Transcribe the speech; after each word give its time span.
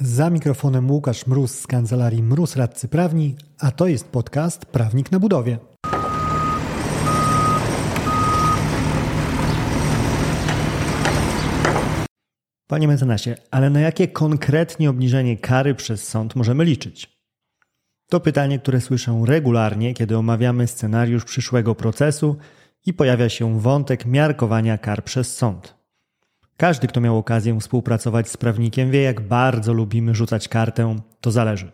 Za 0.00 0.30
mikrofonem 0.30 0.90
Łukasz 0.90 1.26
Mróz 1.26 1.58
z 1.58 1.66
kancelarii 1.66 2.22
Mróz 2.22 2.56
Radcy 2.56 2.88
Prawni, 2.88 3.36
a 3.58 3.70
to 3.70 3.86
jest 3.86 4.08
podcast 4.08 4.66
Prawnik 4.66 5.12
na 5.12 5.20
budowie. 5.20 5.58
Panie 12.68 12.88
mecenasie, 12.88 13.36
ale 13.50 13.70
na 13.70 13.80
jakie 13.80 14.08
konkretnie 14.08 14.90
obniżenie 14.90 15.36
kary 15.36 15.74
przez 15.74 16.08
sąd 16.08 16.36
możemy 16.36 16.64
liczyć? 16.64 17.20
To 18.10 18.20
pytanie, 18.20 18.58
które 18.58 18.80
słyszę 18.80 19.22
regularnie, 19.26 19.94
kiedy 19.94 20.16
omawiamy 20.16 20.66
scenariusz 20.66 21.24
przyszłego 21.24 21.74
procesu 21.74 22.36
i 22.86 22.94
pojawia 22.94 23.28
się 23.28 23.60
wątek 23.60 24.06
miarkowania 24.06 24.78
kar 24.78 25.04
przez 25.04 25.36
sąd. 25.36 25.75
Każdy, 26.56 26.86
kto 26.86 27.00
miał 27.00 27.18
okazję 27.18 27.60
współpracować 27.60 28.28
z 28.28 28.36
prawnikiem, 28.36 28.90
wie, 28.90 29.02
jak 29.02 29.20
bardzo 29.20 29.72
lubimy 29.72 30.14
rzucać 30.14 30.48
kartę, 30.48 30.96
to 31.20 31.30
zależy. 31.30 31.72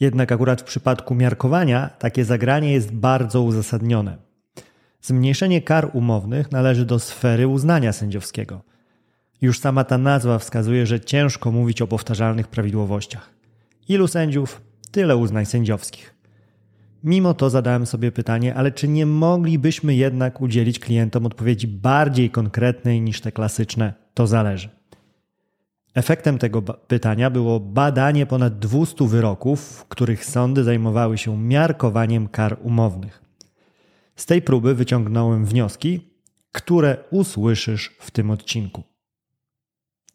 Jednak 0.00 0.32
akurat 0.32 0.60
w 0.60 0.64
przypadku 0.64 1.14
miarkowania 1.14 1.90
takie 1.98 2.24
zagranie 2.24 2.72
jest 2.72 2.92
bardzo 2.92 3.42
uzasadnione. 3.42 4.16
Zmniejszenie 5.02 5.62
kar 5.62 5.90
umownych 5.92 6.52
należy 6.52 6.84
do 6.84 6.98
sfery 6.98 7.48
uznania 7.48 7.92
sędziowskiego. 7.92 8.60
Już 9.40 9.60
sama 9.60 9.84
ta 9.84 9.98
nazwa 9.98 10.38
wskazuje, 10.38 10.86
że 10.86 11.00
ciężko 11.00 11.52
mówić 11.52 11.82
o 11.82 11.86
powtarzalnych 11.86 12.48
prawidłowościach. 12.48 13.30
Ilu 13.88 14.08
sędziów, 14.08 14.60
tyle 14.90 15.16
uznań 15.16 15.46
sędziowskich. 15.46 16.17
Mimo 17.04 17.34
to 17.34 17.50
zadałem 17.50 17.86
sobie 17.86 18.12
pytanie, 18.12 18.54
ale 18.54 18.72
czy 18.72 18.88
nie 18.88 19.06
moglibyśmy 19.06 19.94
jednak 19.94 20.40
udzielić 20.40 20.78
klientom 20.78 21.26
odpowiedzi 21.26 21.68
bardziej 21.68 22.30
konkretnej 22.30 23.00
niż 23.00 23.20
te 23.20 23.32
klasyczne? 23.32 23.94
To 24.14 24.26
zależy. 24.26 24.68
Efektem 25.94 26.38
tego 26.38 26.62
pytania 26.62 27.30
było 27.30 27.60
badanie 27.60 28.26
ponad 28.26 28.58
200 28.58 29.08
wyroków, 29.08 29.60
w 29.60 29.84
których 29.84 30.24
sądy 30.24 30.64
zajmowały 30.64 31.18
się 31.18 31.38
miarkowaniem 31.38 32.28
kar 32.28 32.58
umownych. 32.62 33.22
Z 34.16 34.26
tej 34.26 34.42
próby 34.42 34.74
wyciągnąłem 34.74 35.44
wnioski, 35.44 36.00
które 36.52 36.96
usłyszysz 37.10 37.96
w 38.00 38.10
tym 38.10 38.30
odcinku. 38.30 38.82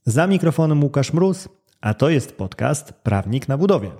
Za 0.05 0.27
mikrofonem 0.27 0.83
Łukasz 0.83 1.13
Mróz, 1.13 1.49
a 1.81 1.93
to 1.93 2.09
jest 2.09 2.37
podcast 2.37 2.93
Prawnik 2.93 3.47
na 3.47 3.57
budowie. 3.57 3.91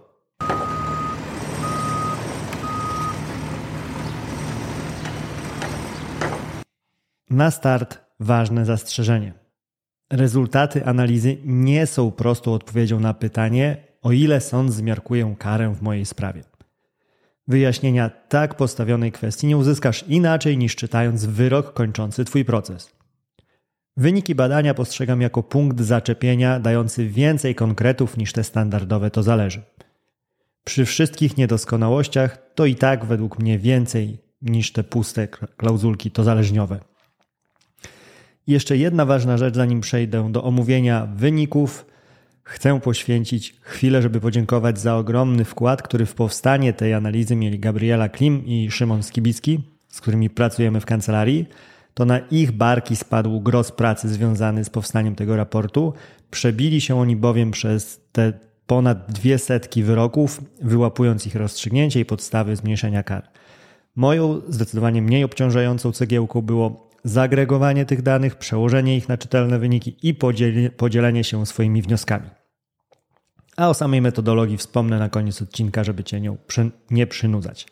Na 7.33 7.51
start 7.51 7.99
ważne 8.19 8.65
zastrzeżenie. 8.65 9.33
Rezultaty 10.11 10.85
analizy 10.85 11.37
nie 11.45 11.87
są 11.87 12.11
prostą 12.11 12.53
odpowiedzią 12.53 12.99
na 12.99 13.13
pytanie, 13.13 13.77
o 14.01 14.11
ile 14.11 14.41
sąd 14.41 14.73
zmiarkuje 14.73 15.35
karę 15.39 15.75
w 15.75 15.81
mojej 15.81 16.05
sprawie. 16.05 16.43
Wyjaśnienia 17.47 18.09
tak 18.09 18.55
postawionej 18.55 19.11
kwestii 19.11 19.47
nie 19.47 19.57
uzyskasz 19.57 20.05
inaczej 20.07 20.57
niż 20.57 20.75
czytając 20.75 21.25
wyrok 21.25 21.73
kończący 21.73 22.25
Twój 22.25 22.45
proces. 22.45 22.91
Wyniki 23.97 24.35
badania 24.35 24.73
postrzegam 24.73 25.21
jako 25.21 25.43
punkt 25.43 25.81
zaczepienia 25.81 26.59
dający 26.59 27.07
więcej 27.07 27.55
konkretów 27.55 28.17
niż 28.17 28.33
te 28.33 28.43
standardowe 28.43 29.11
to 29.11 29.23
zależy. 29.23 29.61
Przy 30.63 30.85
wszystkich 30.85 31.37
niedoskonałościach 31.37 32.37
to 32.55 32.65
i 32.65 32.75
tak 32.75 33.05
według 33.05 33.39
mnie 33.39 33.59
więcej 33.59 34.17
niż 34.41 34.71
te 34.71 34.83
puste 34.83 35.27
klauzulki 35.27 36.11
to 36.11 36.23
zależniowe. 36.23 36.92
Jeszcze 38.47 38.77
jedna 38.77 39.05
ważna 39.05 39.37
rzecz, 39.37 39.55
zanim 39.55 39.81
przejdę 39.81 40.31
do 40.31 40.43
omówienia 40.43 41.07
wyników. 41.15 41.85
Chcę 42.43 42.79
poświęcić 42.79 43.55
chwilę, 43.61 44.01
żeby 44.01 44.19
podziękować 44.19 44.79
za 44.79 44.95
ogromny 44.95 45.45
wkład, 45.45 45.81
który 45.81 46.05
w 46.05 46.15
powstanie 46.15 46.73
tej 46.73 46.93
analizy 46.93 47.35
mieli 47.35 47.59
Gabriela 47.59 48.09
Klim 48.09 48.45
i 48.45 48.71
Szymon 48.71 49.03
Skibicki, 49.03 49.59
z 49.89 50.01
którymi 50.01 50.29
pracujemy 50.29 50.79
w 50.79 50.85
kancelarii. 50.85 51.45
To 51.93 52.05
na 52.05 52.19
ich 52.19 52.51
barki 52.51 52.95
spadł 52.95 53.41
gros 53.41 53.71
pracy 53.71 54.09
związany 54.09 54.63
z 54.63 54.69
powstaniem 54.69 55.15
tego 55.15 55.35
raportu. 55.35 55.93
Przebili 56.31 56.81
się 56.81 56.99
oni 56.99 57.15
bowiem 57.15 57.51
przez 57.51 58.01
te 58.11 58.33
ponad 58.67 59.11
dwie 59.11 59.39
setki 59.39 59.83
wyroków, 59.83 60.41
wyłapując 60.61 61.27
ich 61.27 61.35
rozstrzygnięcie 61.35 61.99
i 61.99 62.05
podstawy 62.05 62.55
zmniejszenia 62.55 63.03
kar. 63.03 63.29
Moją 63.95 64.41
zdecydowanie 64.47 65.01
mniej 65.01 65.23
obciążającą 65.23 65.91
cegiełką 65.91 66.41
było 66.41 66.92
zagregowanie 67.03 67.85
tych 67.85 68.01
danych, 68.01 68.35
przełożenie 68.35 68.97
ich 68.97 69.09
na 69.09 69.17
czytelne 69.17 69.59
wyniki 69.59 69.97
i 70.03 70.13
podzielenie 70.77 71.23
się 71.23 71.45
swoimi 71.45 71.81
wnioskami. 71.81 72.29
A 73.57 73.69
o 73.69 73.73
samej 73.73 74.01
metodologii 74.01 74.57
wspomnę 74.57 74.99
na 74.99 75.09
koniec 75.09 75.41
odcinka, 75.41 75.83
żeby 75.83 76.03
Cię 76.03 76.21
nią 76.21 76.37
nie 76.91 77.07
przynudzać. 77.07 77.67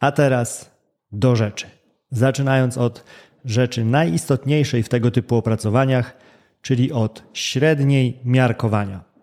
A 0.00 0.12
teraz 0.12 0.70
do 1.12 1.36
rzeczy. 1.36 1.66
Zaczynając 2.10 2.78
od 2.78 3.04
rzeczy 3.44 3.84
najistotniejszej 3.84 4.82
w 4.82 4.88
tego 4.88 5.10
typu 5.10 5.36
opracowaniach, 5.36 6.16
czyli 6.62 6.92
od 6.92 7.22
średniej 7.32 8.20
miarkowania. 8.24 9.13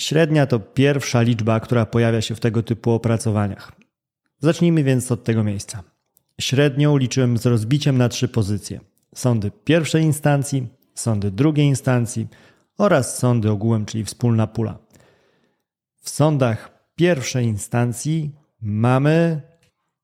Średnia 0.00 0.46
to 0.46 0.58
pierwsza 0.58 1.22
liczba, 1.22 1.60
która 1.60 1.86
pojawia 1.86 2.20
się 2.20 2.34
w 2.34 2.40
tego 2.40 2.62
typu 2.62 2.90
opracowaniach. 2.90 3.72
Zacznijmy 4.38 4.84
więc 4.84 5.12
od 5.12 5.24
tego 5.24 5.44
miejsca. 5.44 5.82
Średnią 6.40 6.96
liczyłem 6.96 7.38
z 7.38 7.46
rozbiciem 7.46 7.98
na 7.98 8.08
trzy 8.08 8.28
pozycje: 8.28 8.80
sądy 9.14 9.50
pierwszej 9.64 10.02
instancji, 10.02 10.68
sądy 10.94 11.30
drugiej 11.30 11.66
instancji 11.66 12.28
oraz 12.78 13.18
sądy 13.18 13.50
ogółem, 13.50 13.86
czyli 13.86 14.04
wspólna 14.04 14.46
pula. 14.46 14.78
W 16.02 16.10
sądach 16.10 16.86
pierwszej 16.96 17.44
instancji 17.44 18.34
mamy 18.60 19.40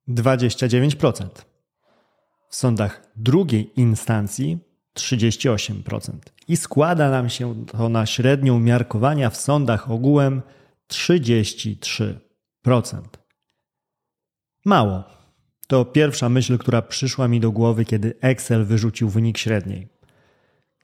29%. 0.09 1.27
W 2.49 2.57
sądach 2.57 3.13
drugiej 3.17 3.81
instancji 3.81 4.59
38%. 4.97 6.11
I 6.49 6.57
składa 6.57 7.11
nam 7.11 7.29
się 7.29 7.67
to 7.67 7.89
na 7.89 8.07
średnią 8.07 8.61
miarkowania 8.61 9.31
w 9.31 9.37
sądach 9.37 9.91
ogółem 9.91 10.43
33%. 10.93 12.17
Mało. 14.65 15.05
To 15.69 15.85
pierwsza 15.85 16.29
myśl, 16.29 16.59
która 16.59 16.83
przyszła 16.83 17.29
mi 17.29 17.41
do 17.41 17.51
głowy, 17.51 17.85
kiedy 17.85 18.15
Excel 18.21 18.65
wyrzucił 18.65 19.09
wynik 19.09 19.39
średniej. 19.39 19.89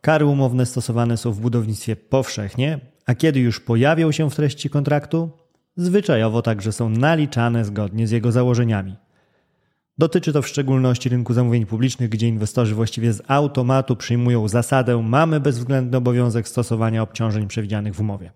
Kary 0.00 0.26
umowne 0.26 0.66
stosowane 0.66 1.16
są 1.16 1.32
w 1.32 1.40
budownictwie 1.40 1.96
powszechnie, 1.96 2.80
a 3.06 3.14
kiedy 3.14 3.40
już 3.40 3.60
pojawią 3.60 4.12
się 4.12 4.30
w 4.30 4.34
treści 4.34 4.70
kontraktu, 4.70 5.30
zwyczajowo 5.76 6.42
także 6.42 6.72
są 6.72 6.88
naliczane 6.88 7.64
zgodnie 7.64 8.06
z 8.06 8.10
jego 8.10 8.32
założeniami. 8.32 8.96
Dotyczy 9.98 10.32
to 10.32 10.42
w 10.42 10.48
szczególności 10.48 11.08
rynku 11.08 11.34
zamówień 11.34 11.66
publicznych, 11.66 12.10
gdzie 12.10 12.28
inwestorzy 12.28 12.74
właściwie 12.74 13.12
z 13.12 13.22
automatu 13.28 13.96
przyjmują 13.96 14.48
zasadę 14.48 15.02
mamy 15.02 15.40
bezwzględny 15.40 15.96
obowiązek 15.96 16.48
stosowania 16.48 17.02
obciążeń 17.02 17.48
przewidzianych 17.48 17.94
w 17.94 18.00
umowie. 18.00 18.32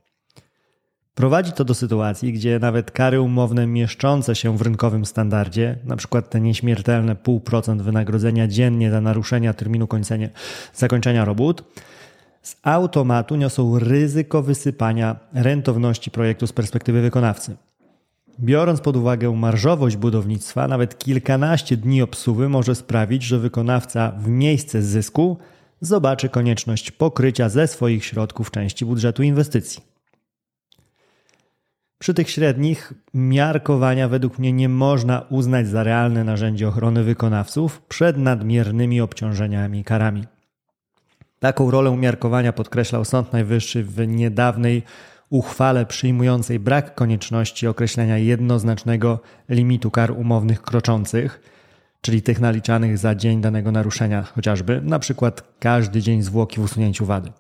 Prowadzi 1.15 1.53
to 1.53 1.65
do 1.65 1.75
sytuacji, 1.75 2.33
gdzie 2.33 2.59
nawet 2.59 2.91
kary 2.91 3.21
umowne 3.21 3.67
mieszczące 3.67 4.35
się 4.35 4.57
w 4.57 4.63
rynkowym 4.63 5.07
standardzie, 5.07 5.79
np. 5.85 6.23
te 6.23 6.41
nieśmiertelne 6.41 7.15
0,5% 7.15 7.83
wynagrodzenia 7.83 8.49
dziennie 8.49 8.91
za 8.91 9.01
naruszenia 9.01 9.53
terminu 9.53 9.87
kończenia, 9.87 10.29
zakończenia 10.75 11.25
robót, 11.25 11.65
z 12.43 12.57
automatu 12.63 13.37
niosą 13.37 13.79
ryzyko 13.79 14.43
wysypania 14.43 15.17
rentowności 15.33 16.11
projektu 16.11 16.47
z 16.47 16.53
perspektywy 16.53 17.01
wykonawcy. 17.01 17.57
Biorąc 18.41 18.81
pod 18.81 18.97
uwagę 18.97 19.33
marżowość 19.33 19.97
budownictwa, 19.97 20.69
nawet 20.69 20.99
kilkanaście 20.99 21.77
dni 21.77 22.03
obsuwy 22.03 22.49
może 22.49 22.75
sprawić, 22.75 23.23
że 23.23 23.39
wykonawca 23.39 24.13
w 24.19 24.29
miejsce 24.29 24.83
zysku 24.83 25.39
zobaczy 25.81 26.29
konieczność 26.29 26.91
pokrycia 26.91 27.49
ze 27.49 27.67
swoich 27.67 28.05
środków 28.05 28.51
części 28.51 28.85
budżetu 28.85 29.23
inwestycji. 29.23 29.83
Przy 31.99 32.15
tych 32.15 32.31
średnich 32.31 32.93
miarkowania 33.15 34.09
według 34.09 34.39
mnie 34.39 34.53
nie 34.53 34.69
można 34.69 35.21
uznać 35.31 35.69
za 35.69 35.83
realne 35.83 36.25
narzędzie 36.25 36.69
ochrony 36.69 37.05
wykonawców 37.05 37.83
przed 37.83 38.17
nadmiernymi 38.17 39.01
obciążeniami 39.01 39.85
karami. 39.85 40.25
Taką 41.39 41.71
rolę 41.71 41.97
miarkowania 41.97 42.53
podkreślał 42.53 43.05
Sąd 43.05 43.33
Najwyższy 43.33 43.85
w 43.85 44.09
niedawnej 44.09 44.83
uchwale 45.31 45.87
przyjmującej 45.87 46.59
brak 46.59 46.95
konieczności 46.95 47.67
określenia 47.67 48.19
jednoznacznego 48.19 49.21
limitu 49.49 49.91
kar 49.91 50.11
umownych 50.11 50.63
kroczących, 50.63 51.41
czyli 52.01 52.23
tych 52.23 52.41
naliczanych 52.41 52.99
za 52.99 53.15
dzień 53.15 53.41
danego 53.41 53.73
naruszenia, 53.73 54.23
chociażby 54.23 54.81
na 54.85 54.99
przykład 54.99 55.43
każdy 55.59 56.03
dzień 56.03 56.23
zwłoki 56.23 56.61
w 56.61 56.65
usunięciu 56.65 57.07
wady. 57.07 57.33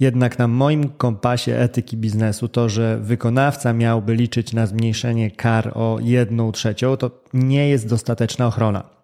Jednak 0.00 0.38
na 0.38 0.48
moim 0.48 0.88
kompasie 0.88 1.56
etyki 1.56 1.96
biznesu 1.96 2.48
to, 2.48 2.68
że 2.68 2.98
wykonawca 2.98 3.72
miałby 3.72 4.14
liczyć 4.14 4.52
na 4.52 4.66
zmniejszenie 4.66 5.30
kar 5.30 5.72
o 5.74 5.98
jedną 6.00 6.52
trzecią, 6.52 6.96
to 6.96 7.10
nie 7.32 7.68
jest 7.68 7.88
dostateczna 7.88 8.46
ochrona. 8.46 8.97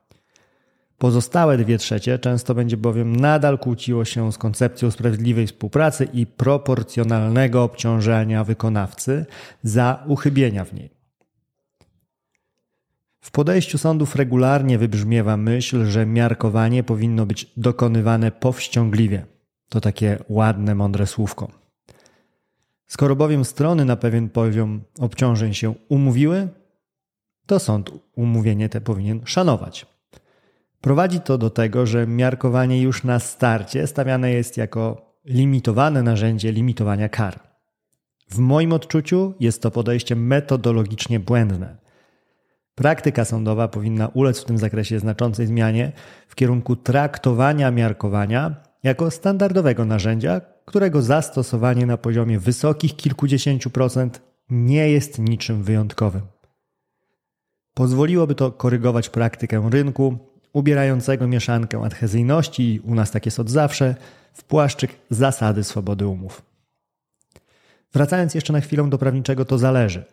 Pozostałe 0.99 1.59
dwie 1.59 1.79
trzecie 1.79 2.19
często 2.19 2.55
będzie 2.55 2.77
bowiem 2.77 3.17
nadal 3.17 3.59
kłóciło 3.59 4.05
się 4.05 4.33
z 4.33 4.39
koncepcją 4.39 4.91
sprawiedliwej 4.91 5.47
współpracy 5.47 6.09
i 6.13 6.27
proporcjonalnego 6.27 7.63
obciążenia 7.63 8.45
wykonawcy 8.45 9.27
za 9.63 10.05
uchybienia 10.07 10.65
w 10.65 10.73
niej. 10.73 10.91
W 13.21 13.31
podejściu 13.31 13.79
sądów 13.79 14.17
regularnie 14.17 14.79
wybrzmiewa 14.79 15.37
myśl, 15.37 15.85
że 15.85 16.07
miarkowanie 16.07 16.83
powinno 16.83 17.27
być 17.27 17.53
dokonywane 17.57 18.31
powściągliwie. 18.31 19.27
To 19.69 19.81
takie 19.81 20.19
ładne, 20.29 20.75
mądre 20.75 21.07
słówko. 21.07 21.49
Skoro 22.87 23.17
bowiem 23.17 23.45
strony 23.45 23.85
na 23.85 23.97
pewien 23.97 24.29
poziom 24.29 24.81
obciążeń 24.99 25.55
się 25.55 25.75
umówiły, 25.89 26.49
to 27.47 27.59
sąd 27.59 27.91
umówienie 28.17 28.69
te 28.69 28.81
powinien 28.81 29.21
szanować. 29.25 29.94
Prowadzi 30.85 31.21
to 31.21 31.39
do 31.39 31.51
tego, 31.51 31.87
że 31.87 32.07
miarkowanie 32.07 32.83
już 32.83 33.05
na 33.05 33.19
starcie 33.19 33.87
stawiane 33.87 34.31
jest 34.31 34.57
jako 34.57 35.13
limitowane 35.25 36.03
narzędzie 36.03 36.53
limitowania 36.53 37.09
kar. 37.09 37.41
W 38.31 38.39
moim 38.39 38.73
odczuciu 38.73 39.35
jest 39.41 39.63
to 39.63 39.71
podejście 39.71 40.17
metodologicznie 40.17 41.21
błędne. 41.21 41.77
Praktyka 42.75 43.25
sądowa 43.25 43.69
powinna 43.69 44.09
ulec 44.09 44.41
w 44.41 44.45
tym 44.45 44.59
zakresie 44.59 44.99
znaczącej 44.99 45.47
zmianie 45.47 45.93
w 46.29 46.35
kierunku 46.35 46.77
traktowania 46.77 47.71
miarkowania 47.71 48.55
jako 48.83 49.11
standardowego 49.11 49.85
narzędzia, 49.85 50.41
którego 50.65 51.03
zastosowanie 51.03 51.87
na 51.87 51.97
poziomie 51.97 52.39
wysokich 52.39 52.97
kilkudziesięciu 52.97 53.71
procent 53.71 54.23
nie 54.51 54.91
jest 54.91 55.19
niczym 55.19 55.63
wyjątkowym. 55.63 56.23
Pozwoliłoby 57.75 58.35
to 58.35 58.53
korygować 58.53 59.09
praktykę 59.09 59.69
rynku, 59.71 60.34
ubierającego 60.55 61.29
mieszankę 61.29 61.83
adhezyjności, 61.85 62.81
u 62.85 62.95
nas 62.95 63.11
tak 63.11 63.27
jest 63.27 63.41
od 63.41 63.51
zawsze, 63.51 63.95
w 64.33 64.45
płaszczyk 64.45 64.91
zasady 65.11 65.65
swobody 65.65 66.07
umów. 66.07 66.43
Wracając 67.93 68.35
jeszcze 68.35 68.53
na 68.53 68.61
chwilę 68.61 68.91
do 68.91 68.99
prawniczego, 68.99 69.45
to 69.45 69.59
zależy. 69.59 70.05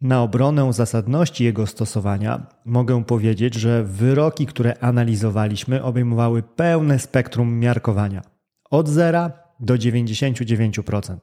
Na 0.00 0.22
obronę 0.22 0.72
zasadności 0.72 1.44
jego 1.44 1.66
stosowania 1.66 2.46
mogę 2.64 3.04
powiedzieć, 3.04 3.54
że 3.54 3.84
wyroki, 3.84 4.46
które 4.46 4.78
analizowaliśmy, 4.78 5.82
obejmowały 5.82 6.42
pełne 6.42 6.98
spektrum 6.98 7.58
miarkowania 7.58 8.22
od 8.70 8.88
0 8.88 9.30
do 9.60 9.74
99%. 9.74 11.16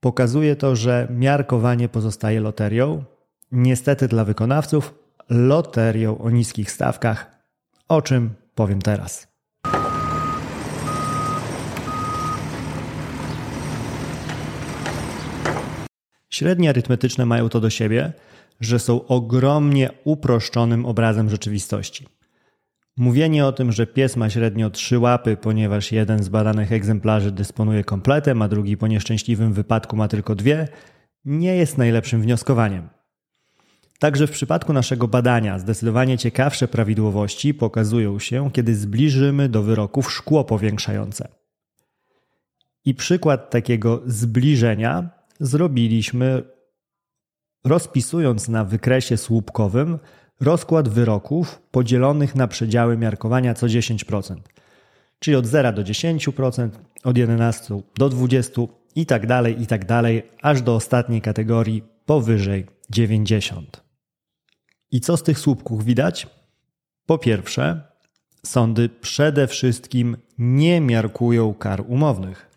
Pokazuje 0.00 0.56
to, 0.56 0.76
że 0.76 1.08
miarkowanie 1.10 1.88
pozostaje 1.88 2.40
loterią, 2.40 3.04
niestety 3.52 4.08
dla 4.08 4.24
wykonawców, 4.24 4.94
loterią 5.28 6.18
o 6.18 6.30
niskich 6.30 6.70
stawkach, 6.70 7.30
o 7.88 8.02
czym 8.02 8.34
powiem 8.54 8.82
teraz. 8.82 9.34
Średnie 16.30 16.68
arytmetyczne 16.68 17.26
mają 17.26 17.48
to 17.48 17.60
do 17.60 17.70
siebie, 17.70 18.12
że 18.60 18.78
są 18.78 19.06
ogromnie 19.06 19.90
uproszczonym 20.04 20.86
obrazem 20.86 21.30
rzeczywistości. 21.30 22.06
Mówienie 22.96 23.46
o 23.46 23.52
tym, 23.52 23.72
że 23.72 23.86
pies 23.86 24.16
ma 24.16 24.30
średnio 24.30 24.70
trzy 24.70 24.98
łapy, 24.98 25.36
ponieważ 25.36 25.92
jeden 25.92 26.22
z 26.22 26.28
badanych 26.28 26.72
egzemplarzy 26.72 27.32
dysponuje 27.32 27.84
kompletem, 27.84 28.42
a 28.42 28.48
drugi 28.48 28.76
po 28.76 28.86
nieszczęśliwym 28.86 29.52
wypadku 29.52 29.96
ma 29.96 30.08
tylko 30.08 30.34
dwie, 30.34 30.68
nie 31.24 31.56
jest 31.56 31.78
najlepszym 31.78 32.22
wnioskowaniem. 32.22 32.88
Także 33.98 34.26
w 34.26 34.30
przypadku 34.30 34.72
naszego 34.72 35.08
badania 35.08 35.58
zdecydowanie 35.58 36.18
ciekawsze 36.18 36.68
prawidłowości 36.68 37.54
pokazują 37.54 38.18
się, 38.18 38.50
kiedy 38.52 38.74
zbliżymy 38.76 39.48
do 39.48 39.62
wyroków 39.62 40.12
szkło 40.12 40.44
powiększające. 40.44 41.28
I 42.84 42.94
przykład 42.94 43.50
takiego 43.50 44.02
zbliżenia 44.06 45.10
zrobiliśmy 45.40 46.42
rozpisując 47.64 48.48
na 48.48 48.64
wykresie 48.64 49.16
słupkowym 49.16 49.98
rozkład 50.40 50.88
wyroków 50.88 51.62
podzielonych 51.70 52.34
na 52.34 52.48
przedziały 52.48 52.96
miarkowania 52.96 53.54
co 53.54 53.66
10%, 53.66 54.36
czyli 55.18 55.36
od 55.36 55.46
0 55.46 55.72
do 55.72 55.82
10%, 55.82 56.68
od 57.04 57.18
11 57.18 57.80
do 57.98 58.08
20 58.08 58.62
i 58.96 59.06
tak 59.06 59.26
dalej, 59.26 59.62
i 59.62 59.66
tak 59.66 59.84
dalej, 59.84 60.22
aż 60.42 60.62
do 60.62 60.74
ostatniej 60.74 61.20
kategorii 61.20 61.82
powyżej 62.06 62.66
90. 62.90 63.83
I 64.94 65.00
co 65.00 65.16
z 65.16 65.22
tych 65.22 65.38
słupków 65.38 65.84
widać? 65.84 66.26
Po 67.06 67.18
pierwsze, 67.18 67.82
sądy 68.46 68.88
przede 68.88 69.46
wszystkim 69.46 70.16
nie 70.38 70.80
miarkują 70.80 71.54
kar 71.54 71.84
umownych. 71.88 72.50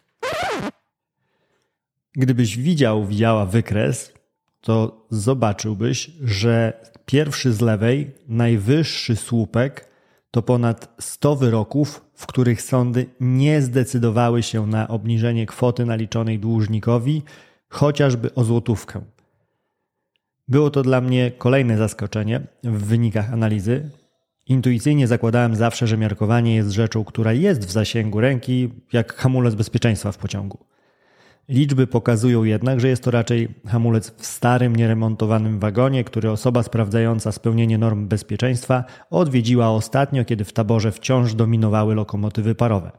Gdybyś 2.13 2.57
widział, 2.57 3.05
widziała 3.05 3.45
wykres, 3.45 4.13
to 4.61 5.05
zobaczyłbyś, 5.09 6.11
że 6.23 6.73
pierwszy 7.05 7.53
z 7.53 7.61
lewej, 7.61 8.11
najwyższy 8.27 9.15
słupek 9.15 9.89
to 10.31 10.41
ponad 10.41 10.95
100 10.99 11.35
wyroków, 11.35 12.05
w 12.13 12.27
których 12.27 12.61
sądy 12.61 13.05
nie 13.19 13.61
zdecydowały 13.61 14.43
się 14.43 14.67
na 14.67 14.87
obniżenie 14.87 15.45
kwoty 15.45 15.85
naliczonej 15.85 16.39
dłużnikowi, 16.39 17.21
chociażby 17.69 18.33
o 18.33 18.43
złotówkę. 18.43 19.16
Było 20.47 20.69
to 20.69 20.83
dla 20.83 21.01
mnie 21.01 21.31
kolejne 21.31 21.77
zaskoczenie 21.77 22.41
w 22.63 22.85
wynikach 22.85 23.33
analizy. 23.33 23.89
Intuicyjnie 24.45 25.07
zakładałem 25.07 25.55
zawsze, 25.55 25.87
że 25.87 25.97
miarkowanie 25.97 26.55
jest 26.55 26.71
rzeczą, 26.71 27.03
która 27.03 27.33
jest 27.33 27.65
w 27.65 27.71
zasięgu 27.71 28.21
ręki, 28.21 28.69
jak 28.93 29.13
hamulec 29.13 29.55
bezpieczeństwa 29.55 30.11
w 30.11 30.17
pociągu. 30.17 30.57
Liczby 31.49 31.87
pokazują 31.87 32.43
jednak, 32.43 32.79
że 32.79 32.87
jest 32.87 33.03
to 33.03 33.11
raczej 33.11 33.47
hamulec 33.67 34.11
w 34.11 34.25
starym, 34.25 34.75
nieremontowanym 34.75 35.59
wagonie, 35.59 36.03
który 36.03 36.31
osoba 36.31 36.63
sprawdzająca 36.63 37.31
spełnienie 37.31 37.77
norm 37.77 38.07
bezpieczeństwa 38.07 38.83
odwiedziła 39.09 39.69
ostatnio, 39.69 40.25
kiedy 40.25 40.45
w 40.45 40.53
taborze 40.53 40.91
wciąż 40.91 41.33
dominowały 41.33 41.95
lokomotywy 41.95 42.55
parowe. 42.55 42.91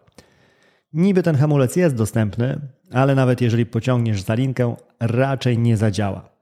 Niby 0.92 1.22
ten 1.22 1.36
hamulec 1.36 1.76
jest 1.76 1.94
dostępny, 1.94 2.60
ale 2.92 3.14
nawet 3.14 3.40
jeżeli 3.40 3.66
pociągniesz 3.66 4.22
za 4.22 4.34
linkę, 4.34 4.76
raczej 5.00 5.58
nie 5.58 5.76
zadziała. 5.76 6.37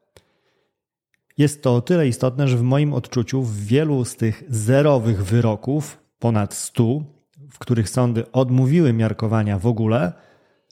Jest 1.38 1.62
to 1.62 1.74
o 1.74 1.80
tyle 1.80 2.08
istotne, 2.08 2.48
że 2.48 2.56
w 2.56 2.62
moim 2.62 2.94
odczuciu 2.94 3.42
w 3.42 3.56
wielu 3.56 4.04
z 4.04 4.16
tych 4.16 4.44
zerowych 4.48 5.24
wyroków, 5.24 5.98
ponad 6.18 6.54
100, 6.54 7.02
w 7.50 7.58
których 7.58 7.88
sądy 7.88 8.32
odmówiły 8.32 8.92
miarkowania 8.92 9.58
w 9.58 9.66
ogóle, 9.66 10.12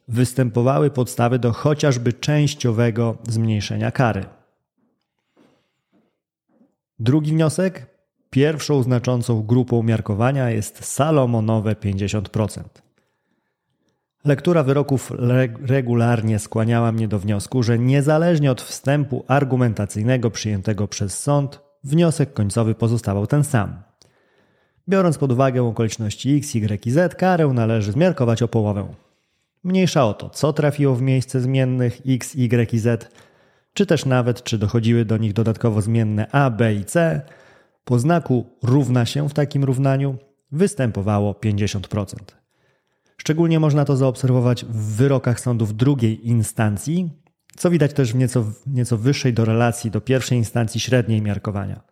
występowały 0.09 0.90
podstawy 0.90 1.38
do 1.38 1.52
chociażby 1.52 2.12
częściowego 2.12 3.16
zmniejszenia 3.28 3.90
kary. 3.90 4.25
Drugi 6.99 7.30
wniosek. 7.30 7.94
Pierwszą 8.30 8.83
znaczącą 8.83 9.42
grupą 9.42 9.83
miarkowania 9.83 10.50
jest 10.50 10.85
Salomonowe 10.85 11.75
50%. 11.75 12.84
Lektura 14.25 14.62
wyroków 14.62 15.12
regularnie 15.66 16.38
skłaniała 16.38 16.93
mnie 16.93 17.09
do 17.09 17.19
wniosku, 17.19 17.62
że 17.62 17.78
niezależnie 17.78 18.50
od 18.50 18.62
wstępu 18.62 19.25
argumentacyjnego 19.28 20.31
przyjętego 20.31 20.88
przez 20.88 21.21
sąd, 21.21 21.61
wniosek 21.85 22.33
końcowy 22.33 22.75
pozostawał 22.75 23.26
ten 23.26 23.45
sam. 23.45 23.83
Biorąc 24.88 25.19
pod 25.19 25.33
uwagę 25.33 25.62
okoliczności 25.62 26.37
x, 26.37 26.54
y 26.54 26.87
i 26.87 26.90
z, 26.90 27.14
karę 27.14 27.47
należy 27.47 27.93
zmiarkować 27.93 28.43
o 28.43 28.49
połowę. 28.49 28.87
Mniejsza 29.64 30.07
o 30.07 30.14
to, 30.14 30.31
co 30.31 30.52
trafiło 30.52 30.95
w 30.95 31.02
miejsce 31.02 31.40
zmiennych 31.40 32.00
x, 32.07 32.35
y 32.35 32.73
i 32.73 32.78
z, 32.78 33.11
czy 33.75 33.87
też 33.87 34.07
nawet 34.07 34.43
czy 34.43 34.59
dochodziły 34.59 35.04
do 35.04 35.16
nich 35.16 35.33
dodatkowo 35.33 35.83
zmienne 35.83 36.26
a, 36.33 36.50
b 36.50 36.75
i 36.75 36.85
c, 36.85 37.23
po 37.85 37.99
znaku 37.99 38.47
równa 38.62 39.07
się 39.07 39.28
w 39.28 39.35
takim 39.35 39.64
równaniu 39.64 40.16
występowało 40.52 41.33
50%. 41.33 42.44
Szczególnie 43.16 43.61
można 43.61 43.85
to 43.85 43.97
zaobserwować 43.97 44.64
w 44.64 44.97
wyrokach 44.97 45.40
sądów 45.40 45.76
drugiej 45.76 46.28
instancji, 46.28 47.11
co 47.56 47.71
widać 47.71 47.92
też 47.92 48.12
w 48.12 48.16
nieco, 48.16 48.44
nieco 48.66 48.99
wyższej 48.99 49.33
do 49.33 49.44
relacji 49.44 49.90
do 49.90 50.00
pierwszej 50.00 50.38
instancji 50.38 50.80
średniej 50.80 51.23
miarkowania. 51.23 51.83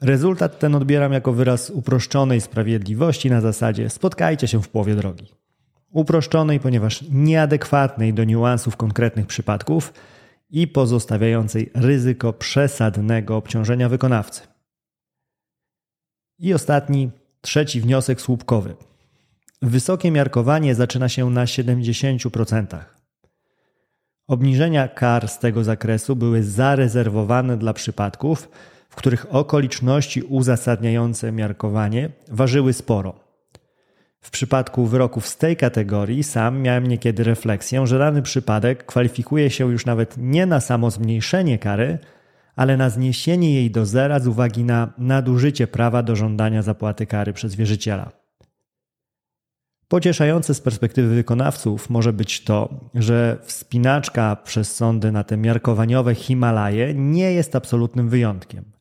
Rezultat 0.00 0.58
ten 0.58 0.74
odbieram 0.74 1.12
jako 1.12 1.32
wyraz 1.32 1.70
uproszczonej 1.70 2.40
sprawiedliwości 2.40 3.30
na 3.30 3.40
zasadzie 3.40 3.90
spotkajcie 3.90 4.48
się 4.48 4.62
w 4.62 4.68
połowie 4.68 4.94
drogi. 4.94 5.26
Uproszczonej, 5.90 6.60
ponieważ 6.60 7.04
nieadekwatnej 7.10 8.14
do 8.14 8.24
niuansów 8.24 8.76
konkretnych 8.76 9.26
przypadków 9.26 9.92
i 10.50 10.68
pozostawiającej 10.68 11.70
ryzyko 11.74 12.32
przesadnego 12.32 13.36
obciążenia 13.36 13.88
wykonawcy. 13.88 14.42
I 16.38 16.54
ostatni, 16.54 17.10
trzeci 17.40 17.80
wniosek 17.80 18.20
słupkowy– 18.20 18.76
Wysokie 19.62 20.10
miarkowanie 20.10 20.74
zaczyna 20.74 21.08
się 21.08 21.30
na 21.30 21.44
70%. 21.44 22.66
Obniżenia 24.28 24.88
kar 24.88 25.28
z 25.28 25.38
tego 25.38 25.64
zakresu 25.64 26.16
były 26.16 26.42
zarezerwowane 26.42 27.56
dla 27.56 27.72
przypadków, 27.72 28.48
w 28.88 28.96
których 28.96 29.34
okoliczności 29.34 30.22
uzasadniające 30.22 31.32
miarkowanie 31.32 32.10
ważyły 32.28 32.72
sporo. 32.72 33.26
W 34.20 34.30
przypadku 34.30 34.86
wyroków 34.86 35.26
z 35.26 35.36
tej 35.36 35.56
kategorii 35.56 36.22
sam 36.22 36.60
miałem 36.60 36.86
niekiedy 36.86 37.24
refleksję, 37.24 37.86
że 37.86 37.98
dany 37.98 38.22
przypadek 38.22 38.86
kwalifikuje 38.86 39.50
się 39.50 39.72
już 39.72 39.86
nawet 39.86 40.14
nie 40.18 40.46
na 40.46 40.60
samo 40.60 40.90
zmniejszenie 40.90 41.58
kary, 41.58 41.98
ale 42.56 42.76
na 42.76 42.90
zniesienie 42.90 43.54
jej 43.54 43.70
do 43.70 43.86
zera 43.86 44.20
z 44.20 44.26
uwagi 44.26 44.64
na 44.64 44.92
nadużycie 44.98 45.66
prawa 45.66 46.02
do 46.02 46.16
żądania 46.16 46.62
zapłaty 46.62 47.06
kary 47.06 47.32
przez 47.32 47.54
wierzyciela. 47.54 48.25
Pocieszające 49.88 50.54
z 50.54 50.60
perspektywy 50.60 51.14
wykonawców 51.14 51.90
może 51.90 52.12
być 52.12 52.44
to, 52.44 52.90
że 52.94 53.38
wspinaczka 53.42 54.36
przez 54.36 54.74
sądy 54.74 55.12
na 55.12 55.24
te 55.24 55.36
miarkowaniowe 55.36 56.14
Himalaje 56.14 56.94
nie 56.94 57.32
jest 57.32 57.56
absolutnym 57.56 58.08
wyjątkiem. 58.08 58.72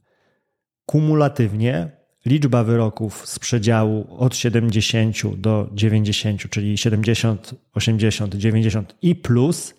Kumulatywnie 0.85 1.91
liczba 2.25 2.63
wyroków 2.63 3.27
z 3.27 3.39
przedziału 3.39 4.07
od 4.17 4.35
70 4.35 5.35
do 5.35 5.69
90, 5.73 6.49
czyli 6.49 6.77
70, 6.77 7.55
80, 7.73 8.35
90 8.35 8.95
i 9.01 9.15
plus 9.15 9.73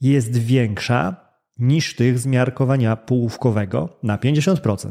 jest 0.00 0.36
większa 0.36 1.16
niż 1.58 1.96
tych 1.96 2.18
z 2.18 2.26
miarkowania 2.26 2.96
połówkowego 2.96 3.98
na 4.02 4.18
50%. 4.18 4.90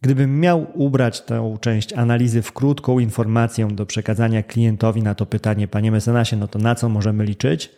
Gdybym 0.00 0.40
miał 0.40 0.66
ubrać 0.74 1.20
tę 1.20 1.56
część 1.60 1.92
analizy 1.92 2.42
w 2.42 2.52
krótką 2.52 2.98
informację 2.98 3.68
do 3.68 3.86
przekazania 3.86 4.42
klientowi 4.42 5.02
na 5.02 5.14
to 5.14 5.26
pytanie, 5.26 5.68
panie 5.68 5.90
mecenasie, 5.92 6.36
no 6.36 6.48
to 6.48 6.58
na 6.58 6.74
co 6.74 6.88
możemy 6.88 7.24
liczyć, 7.24 7.70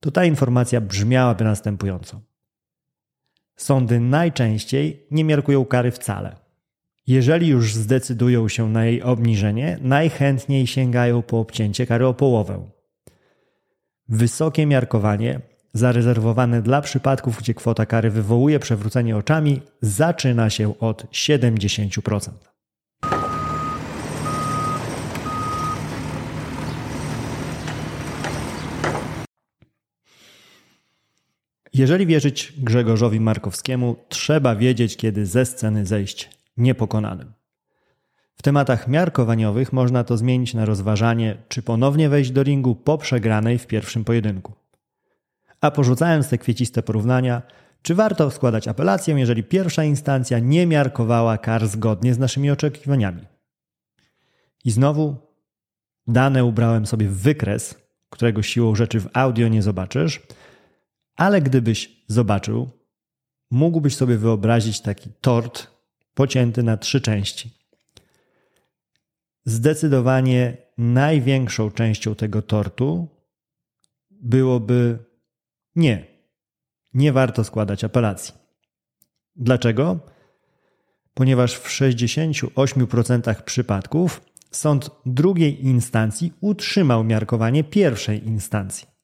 to 0.00 0.10
ta 0.10 0.24
informacja 0.24 0.80
brzmiałaby 0.80 1.44
następująco. 1.44 2.20
Sądy 3.56 4.00
najczęściej 4.00 5.06
nie 5.10 5.24
miarkują 5.24 5.64
kary 5.64 5.90
wcale. 5.90 6.36
Jeżeli 7.06 7.48
już 7.48 7.74
zdecydują 7.74 8.48
się 8.48 8.68
na 8.68 8.84
jej 8.86 9.02
obniżenie, 9.02 9.78
najchętniej 9.80 10.66
sięgają 10.66 11.22
po 11.22 11.40
obcięcie 11.40 11.86
kary 11.86 12.06
o 12.06 12.14
połowę. 12.14 12.70
Wysokie 14.08 14.66
miarkowanie, 14.66 15.40
zarezerwowane 15.74 16.62
dla 16.62 16.80
przypadków, 16.82 17.38
gdzie 17.38 17.54
kwota 17.54 17.86
kary 17.86 18.10
wywołuje 18.10 18.58
przewrócenie 18.58 19.16
oczami, 19.16 19.60
zaczyna 19.80 20.50
się 20.50 20.78
od 20.78 21.04
70%. 21.12 22.30
Jeżeli 31.74 32.06
wierzyć 32.06 32.52
Grzegorzowi 32.58 33.20
Markowskiemu, 33.20 33.96
trzeba 34.08 34.56
wiedzieć, 34.56 34.96
kiedy 34.96 35.26
ze 35.26 35.46
sceny 35.46 35.86
zejść 35.86 36.30
niepokonanym. 36.56 37.32
W 38.36 38.42
tematach 38.42 38.88
miarkowaniowych 38.88 39.72
można 39.72 40.04
to 40.04 40.16
zmienić 40.16 40.54
na 40.54 40.64
rozważanie, 40.64 41.36
czy 41.48 41.62
ponownie 41.62 42.08
wejść 42.08 42.30
do 42.30 42.42
ringu 42.42 42.74
po 42.74 42.98
przegranej 42.98 43.58
w 43.58 43.66
pierwszym 43.66 44.04
pojedynku. 44.04 44.63
A 45.64 45.70
porzucając 45.70 46.28
te 46.28 46.38
kwieciste 46.38 46.82
porównania, 46.82 47.42
czy 47.82 47.94
warto 47.94 48.30
składać 48.30 48.68
apelację, 48.68 49.14
jeżeli 49.14 49.44
pierwsza 49.44 49.84
instancja 49.84 50.38
nie 50.38 50.66
miarkowała 50.66 51.38
kar 51.38 51.66
zgodnie 51.66 52.14
z 52.14 52.18
naszymi 52.18 52.50
oczekiwaniami? 52.50 53.26
I 54.64 54.70
znowu 54.70 55.16
dane 56.06 56.44
ubrałem 56.44 56.86
sobie 56.86 57.08
w 57.08 57.18
wykres, 57.18 57.74
którego 58.10 58.42
siłą 58.42 58.74
rzeczy 58.74 59.00
w 59.00 59.08
audio 59.12 59.48
nie 59.48 59.62
zobaczysz, 59.62 60.22
ale 61.16 61.42
gdybyś 61.42 62.04
zobaczył, 62.06 62.70
mógłbyś 63.50 63.96
sobie 63.96 64.18
wyobrazić 64.18 64.80
taki 64.80 65.10
tort 65.20 65.66
pocięty 66.14 66.62
na 66.62 66.76
trzy 66.76 67.00
części. 67.00 67.50
Zdecydowanie 69.44 70.56
największą 70.78 71.70
częścią 71.70 72.14
tego 72.14 72.42
tortu 72.42 73.08
byłoby 74.10 74.98
nie. 75.76 76.06
Nie 76.94 77.12
warto 77.12 77.44
składać 77.44 77.84
apelacji. 77.84 78.34
Dlaczego? 79.36 79.98
Ponieważ 81.14 81.54
w 81.54 81.68
68% 81.68 83.42
przypadków 83.42 84.20
sąd 84.50 84.90
drugiej 85.06 85.66
instancji 85.66 86.32
utrzymał 86.40 87.04
miarkowanie 87.04 87.64
pierwszej 87.64 88.26
instancji. 88.26 88.94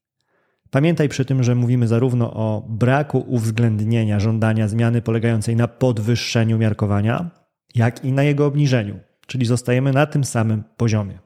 Pamiętaj 0.71 1.09
przy 1.09 1.25
tym, 1.25 1.43
że 1.43 1.55
mówimy 1.55 1.89
zarówno 1.89 2.35
o 2.35 2.67
braku 2.69 3.25
uwzględnienia 3.27 4.21
żądania 4.21 4.69
zmiany 4.69 5.03
polegającej 5.03 5.57
na 5.57 5.69
podwyższeniu 5.69 6.59
miarkowania, 6.59 7.31
jak 7.75 8.05
i 8.05 8.13
na 8.13 8.23
jego 8.23 8.47
obniżeniu, 8.47 8.99
czyli 9.27 9.47
zostajemy 9.47 9.93
na 9.93 10.07
tym 10.07 10.25
samym 10.25 10.65
poziomie. 10.77 11.19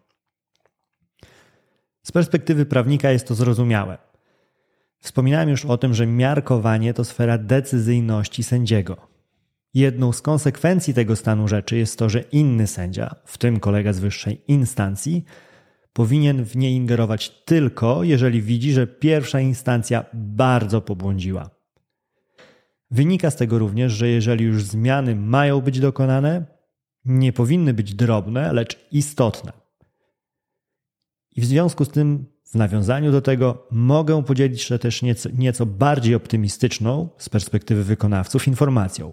Z 2.02 2.12
perspektywy 2.12 2.66
prawnika 2.66 3.10
jest 3.10 3.28
to 3.28 3.34
zrozumiałe. 3.34 3.98
Wspominałem 5.04 5.48
już 5.48 5.64
o 5.64 5.78
tym, 5.78 5.94
że 5.94 6.06
miarkowanie 6.06 6.94
to 6.94 7.04
sfera 7.04 7.38
decyzyjności 7.38 8.42
sędziego. 8.42 8.96
Jedną 9.74 10.12
z 10.12 10.22
konsekwencji 10.22 10.94
tego 10.94 11.16
stanu 11.16 11.48
rzeczy 11.48 11.76
jest 11.76 11.98
to, 11.98 12.08
że 12.08 12.20
inny 12.20 12.66
sędzia, 12.66 13.14
w 13.24 13.38
tym 13.38 13.60
kolega 13.60 13.92
z 13.92 13.98
wyższej 13.98 14.42
instancji, 14.48 15.24
powinien 15.92 16.44
w 16.44 16.56
nie 16.56 16.72
ingerować 16.72 17.30
tylko, 17.30 18.04
jeżeli 18.04 18.42
widzi, 18.42 18.72
że 18.72 18.86
pierwsza 18.86 19.40
instancja 19.40 20.04
bardzo 20.14 20.80
pobłądziła. 20.80 21.50
Wynika 22.90 23.30
z 23.30 23.36
tego 23.36 23.58
również, 23.58 23.92
że 23.92 24.08
jeżeli 24.08 24.44
już 24.44 24.64
zmiany 24.64 25.16
mają 25.16 25.60
być 25.60 25.80
dokonane, 25.80 26.46
nie 27.04 27.32
powinny 27.32 27.74
być 27.74 27.94
drobne, 27.94 28.52
lecz 28.52 28.88
istotne. 28.92 29.52
I 31.32 31.40
w 31.40 31.44
związku 31.44 31.84
z 31.84 31.88
tym, 31.88 32.33
w 32.54 32.56
nawiązaniu 32.56 33.12
do 33.12 33.20
tego, 33.20 33.66
mogę 33.70 34.24
podzielić 34.24 34.62
się 34.62 34.78
też 34.78 35.02
nieco, 35.02 35.28
nieco 35.38 35.66
bardziej 35.66 36.14
optymistyczną 36.14 37.08
z 37.18 37.28
perspektywy 37.28 37.84
wykonawców 37.84 38.48
informacją. 38.48 39.12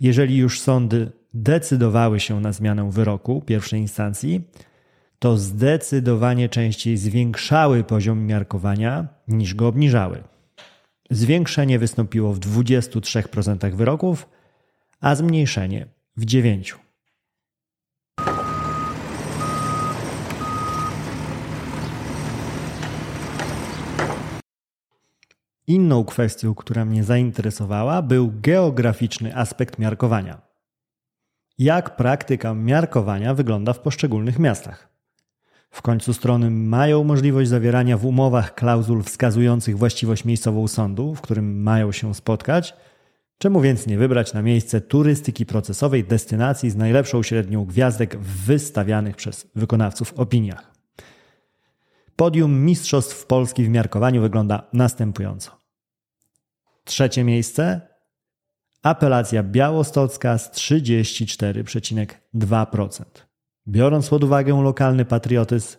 Jeżeli 0.00 0.36
już 0.36 0.60
sądy 0.60 1.12
decydowały 1.34 2.20
się 2.20 2.40
na 2.40 2.52
zmianę 2.52 2.90
wyroku 2.90 3.42
pierwszej 3.46 3.80
instancji, 3.80 4.44
to 5.18 5.38
zdecydowanie 5.38 6.48
częściej 6.48 6.96
zwiększały 6.96 7.84
poziom 7.84 8.26
miarkowania 8.26 9.08
niż 9.28 9.54
go 9.54 9.68
obniżały. 9.68 10.22
Zwiększenie 11.10 11.78
wystąpiło 11.78 12.32
w 12.34 12.40
23% 12.40 13.74
wyroków, 13.74 14.28
a 15.00 15.14
zmniejszenie 15.14 15.86
w 16.16 16.24
9%. 16.26 16.83
Inną 25.66 26.04
kwestią, 26.04 26.54
która 26.54 26.84
mnie 26.84 27.04
zainteresowała, 27.04 28.02
był 28.02 28.32
geograficzny 28.42 29.36
aspekt 29.36 29.78
miarkowania. 29.78 30.42
Jak 31.58 31.96
praktyka 31.96 32.54
miarkowania 32.54 33.34
wygląda 33.34 33.72
w 33.72 33.80
poszczególnych 33.80 34.38
miastach? 34.38 34.88
W 35.70 35.82
końcu 35.82 36.14
strony 36.14 36.50
mają 36.50 37.04
możliwość 37.04 37.50
zawierania 37.50 37.98
w 37.98 38.06
umowach 38.06 38.54
klauzul 38.54 39.02
wskazujących 39.02 39.78
właściwość 39.78 40.24
miejscową 40.24 40.68
sądu, 40.68 41.14
w 41.14 41.20
którym 41.20 41.62
mają 41.62 41.92
się 41.92 42.14
spotkać. 42.14 42.74
Czemu 43.38 43.60
więc 43.60 43.86
nie 43.86 43.98
wybrać 43.98 44.32
na 44.32 44.42
miejsce 44.42 44.80
turystyki 44.80 45.46
procesowej 45.46 46.04
destynacji 46.04 46.70
z 46.70 46.76
najlepszą 46.76 47.22
średnią 47.22 47.64
gwiazdek 47.64 48.18
w 48.18 48.46
wystawianych 48.46 49.16
przez 49.16 49.46
wykonawców 49.54 50.12
opiniach? 50.12 50.73
Podium 52.16 52.64
Mistrzostw 52.64 53.26
Polski 53.26 53.64
w 53.64 53.68
miarkowaniu 53.68 54.22
wygląda 54.22 54.68
następująco. 54.72 55.50
Trzecie 56.84 57.24
miejsce 57.24 57.80
apelacja 58.82 59.42
białostocka 59.42 60.38
z 60.38 60.50
34,2%. 60.50 63.04
Biorąc 63.68 64.08
pod 64.08 64.24
uwagę 64.24 64.62
lokalny 64.62 65.04
patriotyzm, 65.04 65.76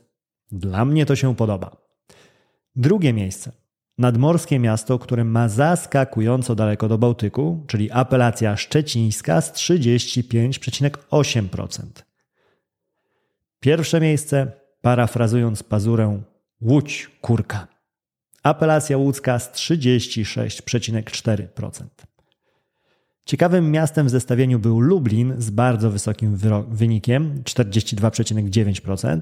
dla 0.51 0.85
mnie 0.85 1.05
to 1.05 1.15
się 1.15 1.35
podoba. 1.35 1.77
Drugie 2.75 3.13
miejsce. 3.13 3.51
Nadmorskie 3.97 4.59
miasto, 4.59 4.99
które 4.99 5.23
ma 5.23 5.49
zaskakująco 5.49 6.55
daleko 6.55 6.87
do 6.87 6.97
Bałtyku, 6.97 7.63
czyli 7.67 7.91
apelacja 7.91 8.57
szczecińska 8.57 9.41
z 9.41 9.51
35,8%. 9.51 11.81
Pierwsze 13.59 14.01
miejsce, 14.01 14.51
parafrazując 14.85 15.63
pazurę, 15.63 16.21
Łódź 16.61 17.11
Kurka. 17.21 17.67
Apelacja 18.43 18.97
łódzka 18.97 19.39
z 19.39 19.51
36,4%. 19.51 21.83
Ciekawym 23.25 23.71
miastem 23.71 24.07
w 24.07 24.09
zestawieniu 24.09 24.59
był 24.59 24.79
Lublin 24.79 25.33
z 25.37 25.49
bardzo 25.49 25.91
wysokim 25.91 26.37
wynikiem 26.67 27.35
42,9%. 27.43 29.19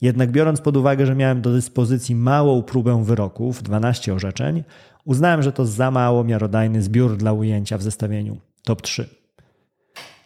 Jednak 0.00 0.30
biorąc 0.30 0.60
pod 0.60 0.76
uwagę, 0.76 1.06
że 1.06 1.14
miałem 1.14 1.40
do 1.40 1.52
dyspozycji 1.52 2.14
małą 2.14 2.62
próbę 2.62 3.04
wyroków, 3.04 3.62
12 3.62 4.14
orzeczeń, 4.14 4.64
Uznałem, 5.04 5.42
że 5.42 5.52
to 5.52 5.66
za 5.66 5.90
mało 5.90 6.24
miarodajny 6.24 6.82
zbiór 6.82 7.16
dla 7.16 7.32
ujęcia 7.32 7.78
w 7.78 7.82
zestawieniu 7.82 8.36
top 8.64 8.82
3. 8.82 9.08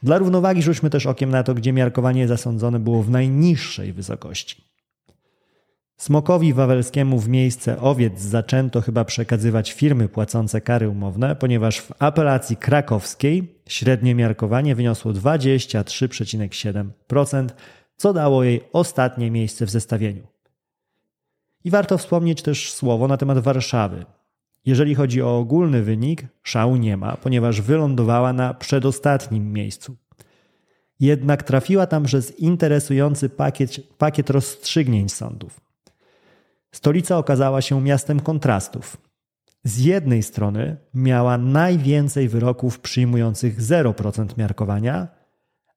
Dla 0.02 0.18
równowagi 0.18 0.62
rzućmy 0.62 0.90
też 0.90 1.06
okiem 1.06 1.30
na 1.30 1.42
to, 1.42 1.54
gdzie 1.54 1.72
miarkowanie 1.72 2.28
zasądzone 2.28 2.80
było 2.80 3.02
w 3.02 3.10
najniższej 3.10 3.92
wysokości. 3.92 4.71
Smokowi 6.02 6.52
Wawelskiemu 6.52 7.18
w 7.18 7.28
miejsce 7.28 7.80
owiec 7.80 8.20
zaczęto 8.20 8.80
chyba 8.80 9.04
przekazywać 9.04 9.72
firmy 9.72 10.08
płacące 10.08 10.60
kary 10.60 10.88
umowne, 10.88 11.36
ponieważ 11.36 11.80
w 11.80 11.92
apelacji 11.98 12.56
krakowskiej 12.56 13.60
średnie 13.68 14.14
miarkowanie 14.14 14.74
wyniosło 14.74 15.12
23,7%, 15.12 17.48
co 17.96 18.12
dało 18.12 18.44
jej 18.44 18.60
ostatnie 18.72 19.30
miejsce 19.30 19.66
w 19.66 19.70
zestawieniu. 19.70 20.26
I 21.64 21.70
warto 21.70 21.98
wspomnieć 21.98 22.42
też 22.42 22.72
słowo 22.72 23.08
na 23.08 23.16
temat 23.16 23.38
Warszawy. 23.38 24.04
Jeżeli 24.66 24.94
chodzi 24.94 25.22
o 25.22 25.38
ogólny 25.38 25.82
wynik, 25.82 26.26
szału 26.42 26.76
nie 26.76 26.96
ma, 26.96 27.16
ponieważ 27.16 27.60
wylądowała 27.60 28.32
na 28.32 28.54
przedostatnim 28.54 29.52
miejscu. 29.52 29.96
Jednak 31.00 31.42
trafiła 31.42 31.86
tam 31.86 32.04
przez 32.04 32.38
interesujący 32.38 33.28
pakiet, 33.28 33.96
pakiet 33.98 34.30
rozstrzygnięć 34.30 35.12
sądów. 35.12 35.71
Stolica 36.74 37.18
okazała 37.18 37.60
się 37.60 37.80
miastem 37.80 38.20
kontrastów. 38.20 38.96
Z 39.64 39.78
jednej 39.78 40.22
strony 40.22 40.76
miała 40.94 41.38
najwięcej 41.38 42.28
wyroków 42.28 42.80
przyjmujących 42.80 43.60
0% 43.60 44.38
miarkowania, 44.38 45.08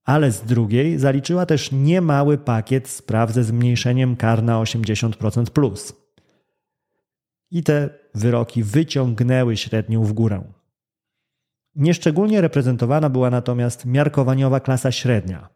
ale 0.06 0.32
z 0.32 0.42
drugiej 0.42 1.00
zaliczyła 1.00 1.46
też 1.46 1.72
niemały 1.72 2.38
pakiet 2.38 2.88
spraw 2.88 3.32
ze 3.32 3.44
zmniejszeniem 3.44 4.16
kar 4.16 4.44
na 4.44 4.62
80%. 4.62 5.46
Plus. 5.46 5.94
I 7.52 7.64
te 7.64 7.90
wyroki 8.16 8.64
wyciągnęły 8.64 9.58
średnią 9.58 10.04
w 10.04 10.14
górę. 10.14 10.44
Nieszczególnie 11.76 12.42
reprezentowana 12.42 13.10
była 13.10 13.30
natomiast 13.30 13.86
miarkowaniowa 13.86 14.60
klasa 14.60 14.92
średnia. 14.92 15.50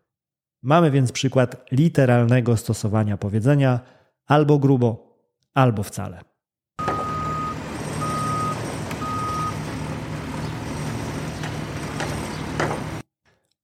Mamy 0.61 0.91
więc 0.91 1.11
przykład 1.11 1.65
literalnego 1.71 2.57
stosowania 2.57 3.17
powiedzenia 3.17 3.79
albo 4.25 4.59
grubo, 4.59 5.08
albo 5.59 5.83
wcale. 5.83 6.21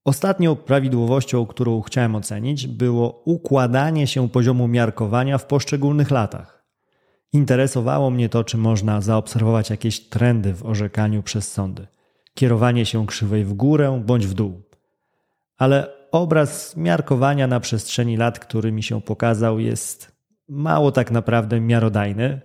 Ostatnią 0.05 0.55
prawidłowością, 0.55 1.45
którą 1.45 1.81
chciałem 1.81 2.15
ocenić, 2.15 2.67
było 2.67 3.21
układanie 3.25 4.07
się 4.07 4.29
poziomu 4.29 4.67
miarkowania 4.67 5.37
w 5.37 5.45
poszczególnych 5.45 6.11
latach. 6.11 6.65
Interesowało 7.33 8.09
mnie 8.09 8.29
to, 8.29 8.43
czy 8.43 8.57
można 8.57 9.01
zaobserwować 9.01 9.69
jakieś 9.69 10.09
trendy 10.09 10.53
w 10.53 10.65
orzekaniu 10.65 11.23
przez 11.23 11.51
sądy. 11.51 11.87
Kierowanie 12.33 12.85
się 12.85 13.05
krzywej 13.05 13.45
w 13.45 13.53
górę 13.53 14.01
bądź 14.05 14.27
w 14.27 14.33
dół. 14.33 14.61
Ale 15.57 15.93
obraz 16.11 16.77
miarkowania 16.77 17.47
na 17.47 17.59
przestrzeni 17.59 18.17
lat, 18.17 18.39
który 18.39 18.71
mi 18.71 18.83
się 18.83 19.01
pokazał, 19.01 19.59
jest 19.59 20.14
mało 20.47 20.91
tak 20.91 21.11
naprawdę 21.11 21.61
miarodajny. 21.61 22.41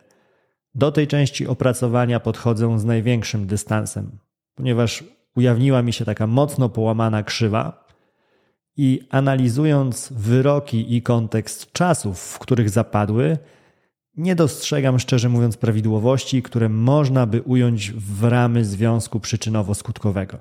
Do 0.75 0.93
tej 0.93 1.07
części 1.07 1.47
opracowania 1.47 2.21
podchodzę 2.21 2.79
z 2.79 2.85
największym 2.85 3.47
dystansem, 3.47 4.19
ponieważ 4.55 5.05
ujawniła 5.37 5.83
mi 5.83 5.93
się 5.93 6.05
taka 6.05 6.27
mocno 6.27 6.69
połamana 6.69 7.23
krzywa 7.23 7.85
i 8.77 9.01
analizując 9.11 10.13
wyroki 10.13 10.97
i 10.97 11.03
kontekst 11.03 11.73
czasów, 11.73 12.21
w 12.21 12.39
których 12.39 12.71
zapadły, 12.71 13.39
nie 14.17 14.35
dostrzegam 14.35 14.99
szczerze 14.99 15.29
mówiąc 15.29 15.57
prawidłowości, 15.57 16.43
które 16.43 16.69
można 16.69 17.27
by 17.27 17.43
ująć 17.43 17.93
w 17.93 18.25
ramy 18.25 18.65
związku 18.65 19.19
przyczynowo-skutkowego. 19.19 20.37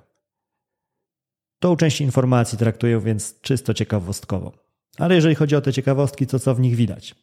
Tą 1.60 1.75
część 1.75 2.01
informacji 2.01 2.58
traktuję 2.58 3.00
więc 3.00 3.42
czysto 3.42 3.74
ciekawostkowo. 3.74 4.51
Ale 4.98 5.16
jeżeli 5.16 5.36
chodzi 5.36 5.56
o 5.56 5.62
te 5.62 5.74
ciekawostki, 5.74 6.28
to 6.28 6.39
co 6.39 6.55
w 6.55 6.60
nich 6.60 6.75
widać? 6.75 7.16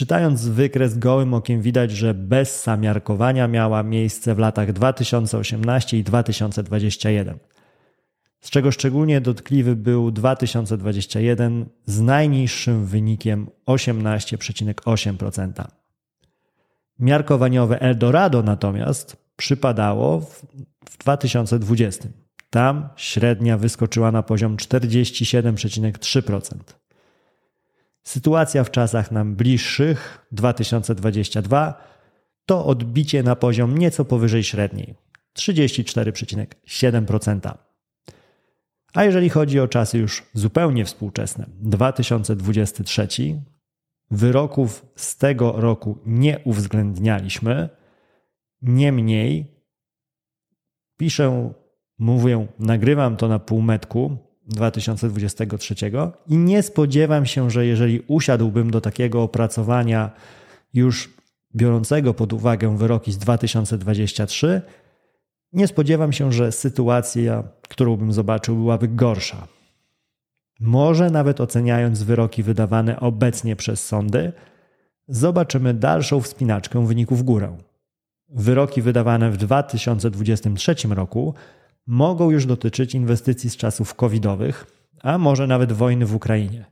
Czytając 0.00 0.48
wykres 0.48 0.98
gołym 0.98 1.34
okiem 1.34 1.62
widać, 1.62 1.90
że 1.90 2.14
bez 2.14 2.60
samiarkowania 2.60 3.48
miała 3.48 3.82
miejsce 3.82 4.34
w 4.34 4.38
latach 4.38 4.72
2018 4.72 5.98
i 5.98 6.04
2021. 6.04 7.38
Z 8.40 8.50
czego 8.50 8.72
szczególnie 8.72 9.20
dotkliwy 9.20 9.76
był 9.76 10.10
2021 10.10 11.66
z 11.86 12.00
najniższym 12.00 12.86
wynikiem 12.86 13.50
18,8%. 13.66 15.64
Miarkowaniowe 16.98 17.80
Eldorado 17.80 18.42
natomiast 18.42 19.16
przypadało 19.36 20.20
w 20.90 20.98
2020. 20.98 22.08
Tam 22.50 22.88
średnia 22.96 23.58
wyskoczyła 23.58 24.12
na 24.12 24.22
poziom 24.22 24.56
47,3%. 24.56 26.79
Sytuacja 28.02 28.64
w 28.64 28.70
czasach 28.70 29.10
nam 29.10 29.36
bliższych 29.36 30.26
2022 30.32 31.74
to 32.46 32.66
odbicie 32.66 33.22
na 33.22 33.36
poziom 33.36 33.78
nieco 33.78 34.04
powyżej 34.04 34.44
średniej 34.44 34.94
34,7%. 35.38 37.54
A 38.94 39.04
jeżeli 39.04 39.28
chodzi 39.28 39.60
o 39.60 39.68
czasy 39.68 39.98
już 39.98 40.22
zupełnie 40.34 40.84
współczesne 40.84 41.46
2023, 41.48 43.08
wyroków 44.10 44.86
z 44.96 45.16
tego 45.16 45.52
roku 45.52 45.98
nie 46.06 46.38
uwzględnialiśmy. 46.44 47.68
Niemniej 48.62 49.60
piszę, 50.96 51.52
mówię, 51.98 52.46
nagrywam 52.58 53.16
to 53.16 53.28
na 53.28 53.38
półmetku 53.38 54.29
2023 54.54 55.74
i 56.28 56.36
nie 56.36 56.62
spodziewam 56.62 57.26
się, 57.26 57.50
że 57.50 57.66
jeżeli 57.66 58.00
usiadłbym 58.00 58.70
do 58.70 58.80
takiego 58.80 59.22
opracowania 59.22 60.10
już 60.74 61.10
biorącego 61.56 62.14
pod 62.14 62.32
uwagę 62.32 62.76
wyroki 62.76 63.12
z 63.12 63.18
2023, 63.18 64.62
nie 65.52 65.66
spodziewam 65.66 66.12
się, 66.12 66.32
że 66.32 66.52
sytuacja, 66.52 67.42
którą 67.68 67.96
bym 67.96 68.12
zobaczył, 68.12 68.56
byłaby 68.56 68.88
gorsza. 68.88 69.46
Może 70.60 71.10
nawet 71.10 71.40
oceniając 71.40 72.02
wyroki 72.02 72.42
wydawane 72.42 73.00
obecnie 73.00 73.56
przez 73.56 73.84
sądy, 73.86 74.32
zobaczymy 75.08 75.74
dalszą 75.74 76.20
wspinaczkę 76.20 76.86
wyników 76.86 77.18
w 77.18 77.22
górę. 77.22 77.56
Wyroki 78.28 78.82
wydawane 78.82 79.30
w 79.30 79.36
2023 79.36 80.74
roku 80.90 81.34
mogą 81.86 82.30
już 82.30 82.46
dotyczyć 82.46 82.94
inwestycji 82.94 83.50
z 83.50 83.56
czasów 83.56 83.94
covidowych, 83.94 84.66
a 85.02 85.18
może 85.18 85.46
nawet 85.46 85.72
wojny 85.72 86.06
w 86.06 86.14
Ukrainie. 86.14 86.64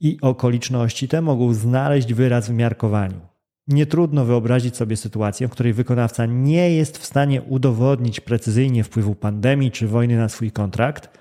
I 0.00 0.18
okoliczności 0.20 1.08
te 1.08 1.22
mogą 1.22 1.54
znaleźć 1.54 2.14
wyraz 2.14 2.48
w 2.48 2.54
miarkowaniu. 2.54 3.20
Nie 3.68 3.86
trudno 3.86 4.24
wyobrazić 4.24 4.76
sobie 4.76 4.96
sytuację, 4.96 5.48
w 5.48 5.50
której 5.50 5.72
wykonawca 5.72 6.26
nie 6.26 6.70
jest 6.70 6.98
w 6.98 7.04
stanie 7.04 7.42
udowodnić 7.42 8.20
precyzyjnie 8.20 8.84
wpływu 8.84 9.14
pandemii 9.14 9.70
czy 9.70 9.88
wojny 9.88 10.16
na 10.16 10.28
swój 10.28 10.52
kontrakt, 10.52 11.18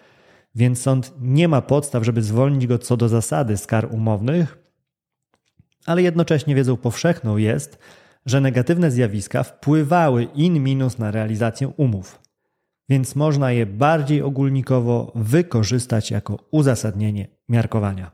więc 0.55 0.81
sąd 0.81 1.13
nie 1.21 1.47
ma 1.47 1.61
podstaw, 1.61 2.05
żeby 2.05 2.21
zwolnić 2.21 2.67
go 2.67 2.77
co 2.77 2.97
do 2.97 3.09
zasady 3.09 3.57
z 3.57 3.67
kar 3.67 3.87
umownych, 3.93 4.57
ale 5.85 6.01
jednocześnie 6.01 6.55
wiedzą 6.55 6.77
powszechną 6.77 7.37
jest, 7.37 7.79
że 8.25 8.41
negatywne 8.41 8.91
zjawiska 8.91 9.43
wpływały 9.43 10.23
in 10.23 10.63
minus 10.63 10.97
na 10.97 11.11
realizację 11.11 11.67
umów 11.67 12.20
więc 12.89 13.15
można 13.15 13.51
je 13.51 13.65
bardziej 13.65 14.21
ogólnikowo 14.21 15.11
wykorzystać 15.15 16.11
jako 16.11 16.37
uzasadnienie 16.51 17.27
miarkowania. 17.49 18.11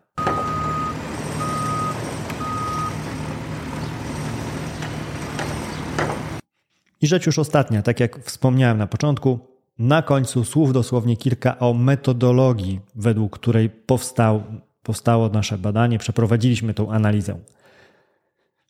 I 7.01 7.07
rzecz 7.07 7.25
już 7.25 7.39
ostatnia, 7.39 7.81
tak 7.81 7.99
jak 7.99 8.19
wspomniałem 8.19 8.77
na 8.77 8.87
początku, 8.87 9.39
na 9.79 10.01
końcu 10.01 10.45
słów 10.45 10.73
dosłownie 10.73 11.17
kilka 11.17 11.59
o 11.59 11.73
metodologii, 11.73 12.79
według 12.95 13.39
której 13.39 13.69
powstał, 13.69 14.43
powstało 14.83 15.29
nasze 15.29 15.57
badanie, 15.57 15.97
przeprowadziliśmy 15.99 16.73
tą 16.73 16.91
analizę. 16.91 17.39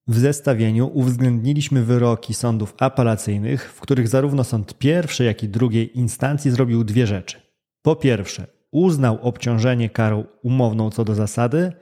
W 0.07 0.19
zestawieniu 0.19 0.91
uwzględniliśmy 0.95 1.85
wyroki 1.85 2.35
sądów 2.35 2.75
apelacyjnych, 2.79 3.73
w 3.73 3.81
których 3.81 4.09
zarówno 4.09 4.45
sąd 4.45 4.79
pierwszej, 4.79 5.27
jak 5.27 5.43
i 5.43 5.49
drugiej 5.49 5.99
instancji 5.99 6.51
zrobił 6.51 6.85
dwie 6.85 7.07
rzeczy. 7.07 7.41
Po 7.83 7.97
pierwsze, 7.97 8.47
uznał 8.71 9.19
obciążenie 9.23 9.91
karą 9.91 10.25
umowną 10.43 10.91
co 10.91 11.05
do 11.05 11.15
zasady, 11.15 11.73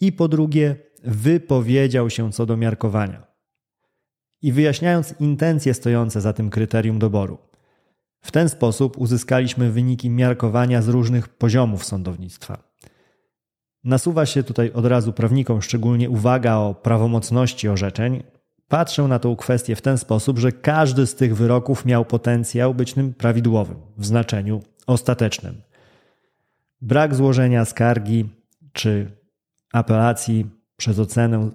i 0.00 0.12
po 0.12 0.28
drugie, 0.28 0.76
wypowiedział 1.04 2.10
się 2.10 2.32
co 2.32 2.46
do 2.46 2.56
miarkowania 2.56 3.33
i 4.44 4.52
wyjaśniając 4.52 5.14
intencje 5.20 5.74
stojące 5.74 6.20
za 6.20 6.32
tym 6.32 6.50
kryterium 6.50 6.98
doboru. 6.98 7.38
W 8.20 8.30
ten 8.30 8.48
sposób 8.48 8.98
uzyskaliśmy 8.98 9.70
wyniki 9.70 10.10
miarkowania 10.10 10.82
z 10.82 10.88
różnych 10.88 11.28
poziomów 11.28 11.84
sądownictwa. 11.84 12.62
Nasuwa 13.84 14.26
się 14.26 14.42
tutaj 14.42 14.72
od 14.72 14.86
razu 14.86 15.12
prawnikom 15.12 15.62
szczególnie 15.62 16.10
uwaga 16.10 16.56
o 16.56 16.74
prawomocności 16.74 17.68
orzeczeń. 17.68 18.22
Patrzę 18.68 19.02
na 19.02 19.18
tą 19.18 19.36
kwestię 19.36 19.76
w 19.76 19.82
ten 19.82 19.98
sposób, 19.98 20.38
że 20.38 20.52
każdy 20.52 21.06
z 21.06 21.14
tych 21.14 21.36
wyroków 21.36 21.84
miał 21.84 22.04
potencjał 22.04 22.74
być 22.74 22.94
tym 22.94 23.14
prawidłowym 23.14 23.76
w 23.96 24.06
znaczeniu 24.06 24.62
ostatecznym. 24.86 25.62
Brak 26.80 27.14
złożenia 27.14 27.64
skargi 27.64 28.28
czy 28.72 29.10
apelacji 29.72 30.46
przez 30.76 30.98
ocenę 30.98 31.50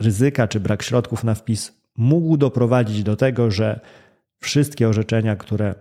ryzyka 0.00 0.48
czy 0.48 0.60
brak 0.60 0.82
środków 0.82 1.24
na 1.24 1.34
wpis 1.34 1.83
mógł 1.96 2.36
doprowadzić 2.36 3.02
do 3.02 3.16
tego, 3.16 3.50
że 3.50 3.80
wszystkie 4.40 4.88
orzeczenia, 4.88 5.36
które 5.36 5.74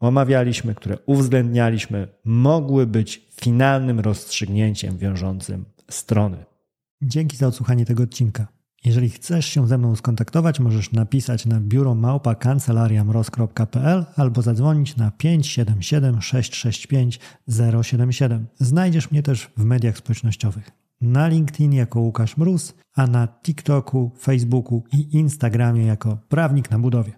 omawialiśmy, 0.00 0.74
które 0.74 0.98
uwzględnialiśmy, 1.06 2.08
mogły 2.24 2.86
być 2.86 3.28
finalnym 3.40 4.00
rozstrzygnięciem 4.00 4.98
wiążącym 4.98 5.64
strony. 5.90 6.44
Dzięki 7.02 7.36
za 7.36 7.46
odsłuchanie 7.46 7.86
tego 7.86 8.02
odcinka. 8.02 8.46
Jeżeli 8.84 9.10
chcesz 9.10 9.46
się 9.46 9.68
ze 9.68 9.78
mną 9.78 9.96
skontaktować, 9.96 10.60
możesz 10.60 10.92
napisać 10.92 11.46
na 11.46 11.60
biuro 11.60 11.94
małpa 11.94 12.36
albo 14.16 14.42
zadzwonić 14.42 14.96
na 14.96 15.10
577 15.10 16.22
665 16.22 17.20
077. 17.82 18.46
Znajdziesz 18.58 19.10
mnie 19.10 19.22
też 19.22 19.50
w 19.56 19.64
mediach 19.64 19.96
społecznościowych. 19.96 20.85
Na 21.00 21.26
LinkedIn 21.28 21.72
jako 21.72 22.00
Łukasz 22.00 22.36
Mróz, 22.36 22.74
a 22.96 23.06
na 23.06 23.28
TikToku, 23.42 24.12
Facebooku 24.18 24.84
i 24.92 25.18
Instagramie 25.18 25.86
jako 25.86 26.18
Prawnik 26.28 26.70
na 26.70 26.78
Budowie. 26.78 27.12